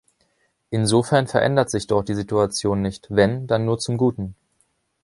Insofern 0.71 1.27
verändert 1.27 1.69
sich 1.69 1.85
dort 1.85 2.09
die 2.09 2.15
Situation 2.15 2.81
nicht, 2.81 3.09
wenn, 3.15 3.45
dann 3.45 3.65
nur 3.65 3.77
zum 3.77 3.97
Guten. 3.97 4.33